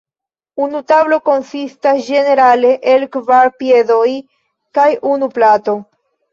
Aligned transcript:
Unu 0.67 0.79
tablo 0.91 1.19
konsistas 1.29 2.01
ĝenerale 2.07 2.73
el 2.95 3.07
kvar 3.19 3.55
piedoj 3.63 4.09
kaj 4.81 4.91
unu 5.15 5.33
plato. 5.41 5.81